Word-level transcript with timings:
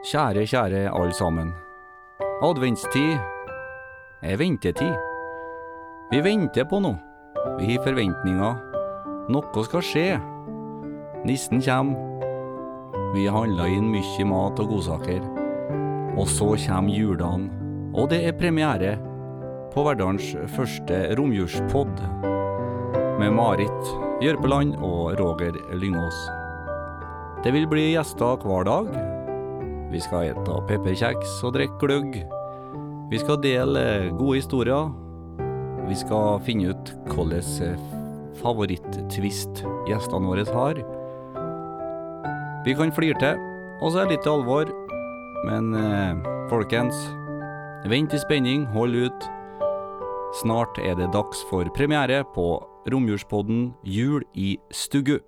Kjære, 0.00 0.46
kjære 0.48 0.88
alle 0.96 1.12
sammen. 1.12 1.50
Adventstid 2.42 3.18
er 4.22 4.38
ventetid. 4.40 4.94
Vi 6.08 6.22
venter 6.24 6.64
på 6.64 6.78
noe. 6.80 6.96
Vi 7.58 7.74
har 7.74 7.84
forventninger. 7.84 8.54
Noe 9.28 9.64
skal 9.66 9.84
skje. 9.84 10.06
Nissen 11.28 11.60
kommer. 11.60 12.00
Vi 13.12 13.26
handler 13.28 13.68
inn 13.68 13.92
mye 13.92 14.24
mat 14.24 14.64
og 14.64 14.72
godsaker. 14.72 15.20
Og 16.16 16.24
så 16.32 16.48
kommer 16.64 16.96
julene, 16.96 17.52
og 17.92 18.08
det 18.08 18.24
er 18.24 18.40
premiere 18.40 18.96
på 19.74 19.84
hverdagens 19.84 20.32
første 20.56 21.04
romjulspod 21.20 21.92
med 23.20 23.36
Marit 23.36 23.94
Jørpeland 24.24 24.78
og 24.80 25.20
Roger 25.20 25.60
Lyngås. 25.76 26.24
Det 27.44 27.52
vil 27.52 27.68
bli 27.68 27.90
gjester 27.92 28.40
hver 28.40 28.64
dag. 28.64 29.19
Vi 29.90 30.00
skal 30.02 30.30
ete 30.30 30.58
pepperkjeks 30.68 31.40
og 31.46 31.56
drikke 31.56 31.80
gløgg. 31.82 32.20
Vi 33.10 33.18
skal 33.18 33.40
dele 33.42 33.82
gode 34.14 34.38
historier. 34.38 34.92
Vi 35.88 35.96
skal 35.98 36.38
finne 36.46 36.70
ut 36.70 36.92
hvilken 37.10 37.88
favoritt-twist 38.40 39.64
gjestene 39.88 40.30
våre 40.30 40.46
har. 40.54 40.78
Vi 42.64 42.76
kan 42.78 42.94
flire 42.94 43.18
til, 43.18 43.42
og 43.80 43.90
så 43.90 44.02
er 44.02 44.08
det 44.08 44.20
litt 44.20 44.30
alvor. 44.30 44.70
Men 45.48 45.74
eh, 45.74 46.30
folkens, 46.52 46.96
vent 47.90 48.14
i 48.14 48.22
spenning, 48.22 48.68
hold 48.76 48.94
ut. 48.94 49.30
Snart 50.38 50.78
er 50.78 50.94
det 50.94 51.10
dags 51.16 51.42
for 51.50 51.66
premiere 51.74 52.22
på 52.36 52.60
romjulspodden 52.92 53.72
Jul 53.82 54.22
i 54.38 54.54
stugu. 54.70 55.18